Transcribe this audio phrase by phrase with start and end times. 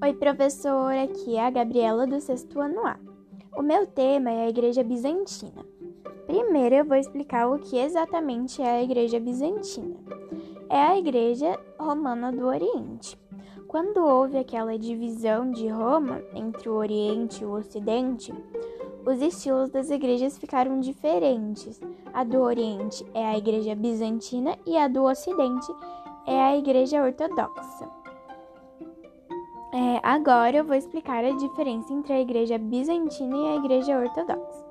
[0.00, 2.96] Oi, professor, aqui é a Gabriela do sexto ano A.
[3.56, 5.66] O meu tema é a Igreja Bizantina.
[6.24, 9.96] Primeiro eu vou explicar o que exatamente é a Igreja Bizantina.
[10.70, 13.18] É a Igreja Romana do Oriente.
[13.66, 18.32] Quando houve aquela divisão de Roma entre o Oriente e o Ocidente,
[19.04, 21.80] os estilos das igrejas ficaram diferentes.
[22.14, 25.66] A do Oriente é a Igreja Bizantina e a do Ocidente
[26.24, 27.97] é a Igreja Ortodoxa.
[29.70, 34.66] É, agora eu vou explicar a diferença entre a Igreja Bizantina e a Igreja Ortodoxa.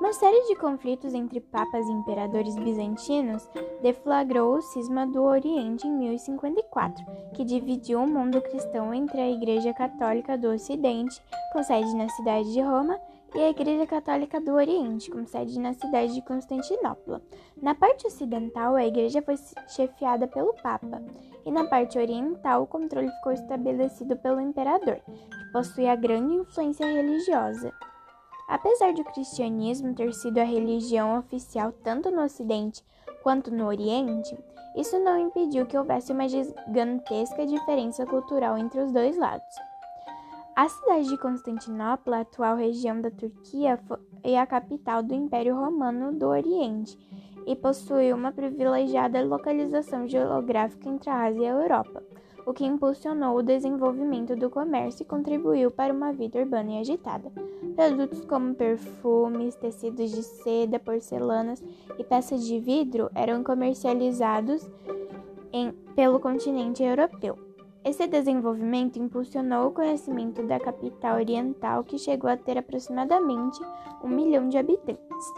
[0.00, 3.48] Uma série de conflitos entre papas e imperadores bizantinos
[3.80, 7.04] deflagrou o cisma do Oriente em 1054,
[7.34, 12.52] que dividiu o mundo cristão entre a Igreja Católica do Ocidente, com sede na cidade
[12.52, 12.98] de Roma,
[13.34, 17.20] e a Igreja Católica do Oriente, com sede na cidade de Constantinopla.
[17.60, 19.34] Na parte ocidental, a igreja foi
[19.68, 21.02] chefiada pelo Papa,
[21.44, 27.72] e na parte oriental, o controle ficou estabelecido pelo imperador, que possuía grande influência religiosa.
[28.48, 32.84] Apesar de o cristianismo ter sido a religião oficial tanto no Ocidente
[33.22, 34.36] quanto no Oriente,
[34.76, 39.54] isso não impediu que houvesse uma gigantesca diferença cultural entre os dois lados.
[40.56, 43.76] A cidade de Constantinopla, atual região da Turquia,
[44.22, 46.96] foi a capital do Império Romano do Oriente
[47.44, 52.04] e possui uma privilegiada localização geográfica entre a Ásia e a Europa,
[52.46, 57.32] o que impulsionou o desenvolvimento do comércio e contribuiu para uma vida urbana e agitada.
[57.74, 61.60] Produtos como perfumes, tecidos de seda, porcelanas
[61.98, 64.64] e peças de vidro eram comercializados
[65.52, 67.53] em, pelo continente europeu.
[67.84, 73.60] Esse desenvolvimento impulsionou o conhecimento da capital oriental, que chegou a ter aproximadamente
[74.02, 75.32] um milhão de habitantes.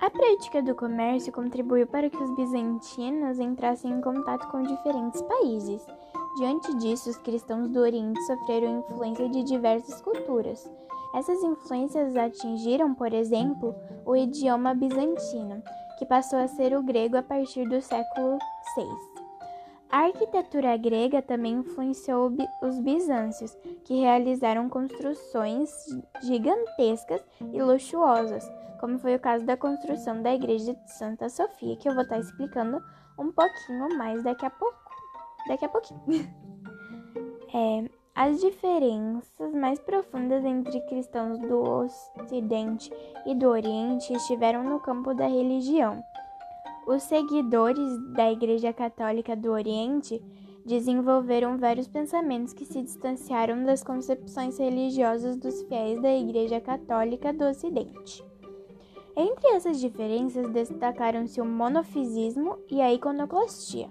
[0.00, 5.84] A prática do comércio contribuiu para que os bizantinos entrassem em contato com diferentes países.
[6.38, 10.70] Diante disso, os cristãos do Oriente sofreram influência de diversas culturas.
[11.14, 13.74] Essas influências atingiram, por exemplo,
[14.06, 15.62] o idioma bizantino,
[15.98, 18.38] que passou a ser o grego a partir do século
[18.76, 19.07] VI.
[19.90, 22.30] A arquitetura grega também influenciou
[22.62, 25.70] os bizâncios, que realizaram construções
[26.22, 28.46] gigantescas e luxuosas,
[28.80, 32.18] como foi o caso da construção da igreja de Santa Sofia, que eu vou estar
[32.18, 32.82] explicando
[33.18, 34.78] um pouquinho mais daqui a pouco.
[35.48, 36.00] Daqui a pouquinho.
[37.54, 42.92] é, as diferenças mais profundas entre cristãos do Ocidente
[43.24, 46.02] e do Oriente estiveram no campo da religião.
[46.88, 50.22] Os seguidores da Igreja Católica do Oriente
[50.64, 57.44] desenvolveram vários pensamentos que se distanciaram das concepções religiosas dos fiéis da Igreja Católica do
[57.44, 58.24] Ocidente.
[59.14, 63.90] Entre essas diferenças destacaram-se o monofisismo e a iconoclastia.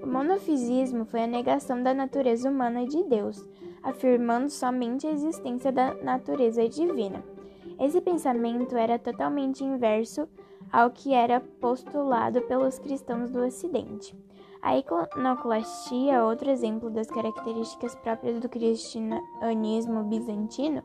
[0.00, 3.44] O monofisismo foi a negação da natureza humana de Deus,
[3.82, 7.24] afirmando somente a existência da natureza divina.
[7.76, 10.28] Esse pensamento era totalmente inverso
[10.72, 14.16] ao que era postulado pelos cristãos do Ocidente.
[14.62, 20.82] A iconoclastia, outro exemplo das características próprias do cristianismo bizantino,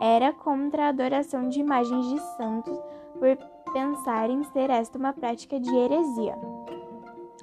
[0.00, 2.78] era contra a adoração de imagens de santos
[3.18, 3.36] por
[3.72, 6.36] pensarem ser esta uma prática de heresia.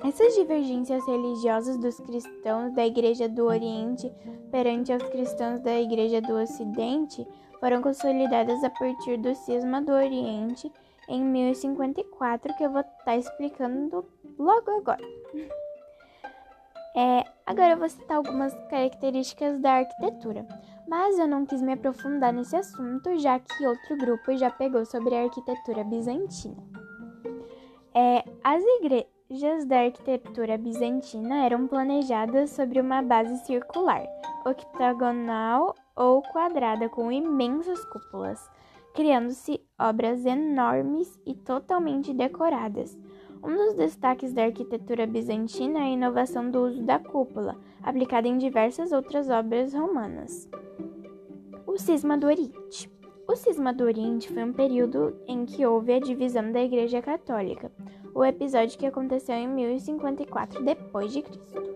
[0.03, 4.11] Essas divergências religiosas dos cristãos da Igreja do Oriente
[4.51, 7.25] perante os cristãos da Igreja do Ocidente
[7.59, 10.69] foram consolidadas a partir do cisma do Oriente
[11.07, 14.05] em 1054, que eu vou estar tá explicando
[14.37, 15.03] logo agora.
[16.95, 20.45] É, agora eu vou citar algumas características da arquitetura,
[20.87, 25.15] mas eu não quis me aprofundar nesse assunto, já que outro grupo já pegou sobre
[25.15, 26.55] a arquitetura bizantina.
[27.95, 34.05] É, as igrejas da arquitetura bizantina eram planejadas sobre uma base circular,
[34.45, 38.39] octagonal ou quadrada, com imensas cúpulas
[38.93, 42.97] criando-se obras enormes e totalmente decoradas.
[43.43, 48.37] Um dos destaques da arquitetura bizantina é a inovação do uso da cúpula, aplicada em
[48.37, 50.49] diversas outras obras romanas.
[51.67, 52.89] O Cisma do Oriente.
[53.27, 57.71] O Cisma do Oriente foi um período em que houve a divisão da Igreja Católica,
[58.13, 61.72] o episódio que aconteceu em 1054 d.C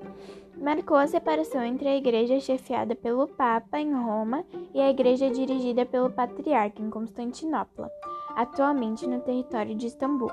[0.61, 4.43] marcou a separação entre a igreja chefiada pelo Papa em Roma
[4.73, 7.89] e a igreja dirigida pelo Patriarca em Constantinopla,
[8.35, 10.31] atualmente no território de Istambul.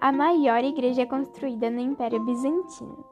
[0.00, 3.04] A maior igreja construída no Império Bizantino.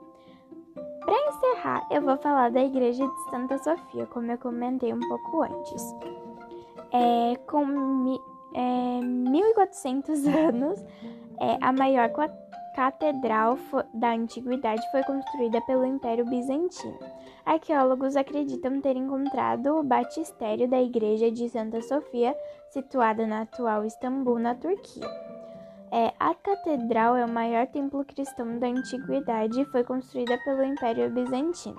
[1.05, 5.43] Para encerrar, eu vou falar da igreja de Santa Sofia, como eu comentei um pouco
[5.43, 5.95] antes.
[6.93, 8.21] É, com mi,
[8.55, 10.85] é, 1400 anos,
[11.41, 12.11] é a maior
[12.77, 13.59] catedral
[13.95, 16.99] da antiguidade foi construída pelo Império Bizantino.
[17.47, 22.37] Arqueólogos acreditam ter encontrado o batistério da igreja de Santa Sofia,
[22.71, 25.09] situada na atual Istambul, na Turquia.
[25.91, 31.11] É, a catedral é o maior templo cristão da antiguidade e foi construída pelo Império
[31.11, 31.79] Bizantino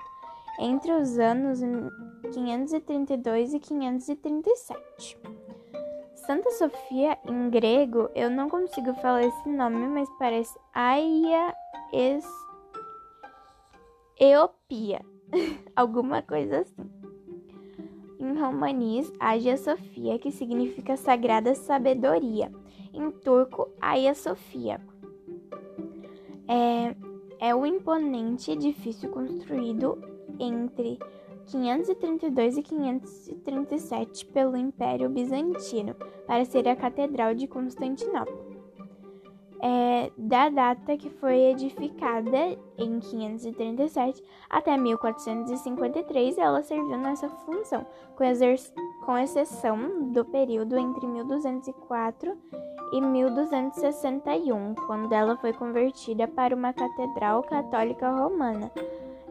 [0.58, 1.60] entre os anos
[2.32, 5.16] 532 e 537.
[6.28, 11.54] Santa Sofia, em grego, eu não consigo falar esse nome, mas parece Aia
[11.90, 12.22] es...
[14.20, 15.00] Eopia,
[15.74, 16.90] alguma coisa assim.
[18.20, 22.52] Em romanis, Hagia Sofia, que significa Sagrada Sabedoria.
[22.92, 24.82] Em turco, Hagia Sofia.
[26.46, 26.94] É,
[27.40, 29.98] é o imponente edifício construído
[30.38, 30.98] entre
[31.48, 35.94] 532 e 537 pelo Império Bizantino
[36.26, 38.58] para ser a Catedral de Constantinopla.
[39.60, 47.84] É, da data que foi edificada em 537 até 1453, ela serviu nessa função,
[48.14, 48.24] com,
[49.04, 52.38] com exceção do período entre 1204
[52.92, 58.70] e 1261, quando ela foi convertida para uma catedral católica romana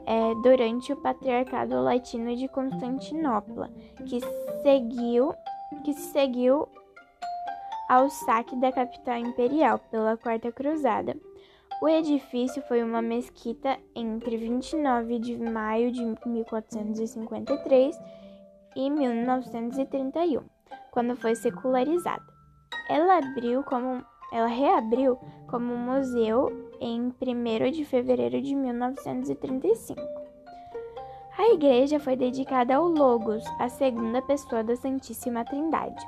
[0.07, 3.69] é, durante o Patriarcado Latino de Constantinopla,
[4.05, 4.21] que
[4.63, 5.33] seguiu,
[5.83, 6.65] que seguiu
[7.89, 11.13] ao saque da capital imperial pela Quarta Cruzada.
[11.81, 17.99] O edifício foi uma mesquita entre 29 de maio de 1453
[18.77, 20.41] e 1931,
[20.89, 22.25] quando foi secularizada.
[22.89, 25.17] Ela abriu como ela reabriu
[25.47, 29.99] como museu em 1 de fevereiro de 1935.
[31.37, 36.03] A igreja foi dedicada ao Logos, a segunda pessoa da Santíssima Trindade.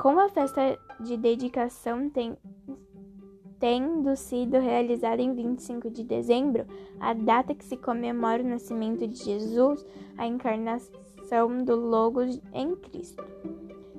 [0.00, 2.34] Com a festa de dedicação tem,
[3.58, 6.64] tendo sido realizada em 25 de dezembro,
[6.98, 9.86] a data que se comemora o nascimento de Jesus,
[10.16, 13.22] a encarnação do Logos em Cristo.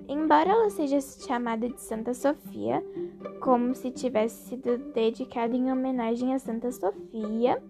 [0.07, 2.83] Embora ela seja chamada de Santa Sofia,
[3.39, 7.61] como se tivesse sido dedicada em homenagem a Santa Sofia,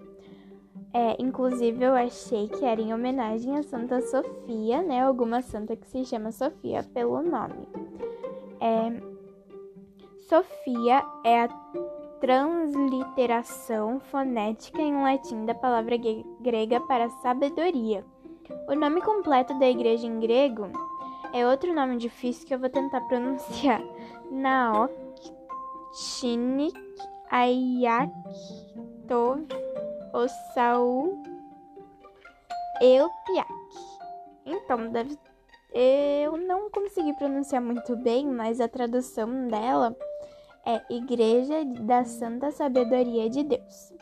[0.94, 5.02] é, inclusive eu achei que era em homenagem a Santa Sofia, né?
[5.02, 7.68] Alguma santa que se chama Sofia pelo nome.
[8.60, 9.02] É,
[10.28, 11.48] Sofia é a
[12.20, 15.96] transliteração fonética em latim da palavra
[16.42, 18.06] grega para sabedoria.
[18.70, 20.68] O nome completo da igreja em grego
[21.34, 23.82] é outro nome difícil que eu vou tentar pronunciar.
[24.30, 24.94] Naok,
[25.94, 26.78] Chinik,
[27.30, 28.12] Ayak,
[29.08, 29.46] Tov,
[30.14, 31.22] Osaú,
[32.82, 33.50] Eupiak.
[34.46, 35.18] Então, deve...
[35.74, 39.96] eu não consegui pronunciar muito bem, mas a tradução dela
[40.66, 43.94] é Igreja da Santa Sabedoria de Deus.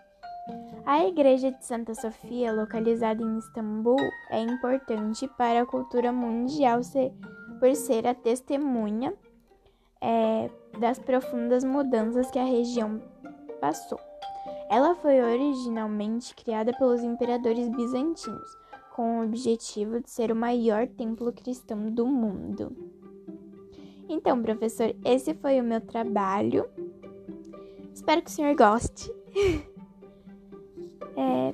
[0.86, 4.00] A Igreja de Santa Sofia, localizada em Istambul,
[4.32, 6.82] é importante para a cultura mundial
[7.60, 9.14] por ser a testemunha
[10.02, 13.02] é, das profundas mudanças que a região
[13.60, 14.00] passou.
[14.70, 18.58] Ela foi originalmente criada pelos imperadores bizantinos,
[18.96, 22.76] com o objetivo de ser o maior templo cristão do mundo.
[24.08, 26.66] Então, professor, esse foi o meu trabalho.
[27.94, 29.12] Espero que o senhor goste.
[31.22, 31.54] É,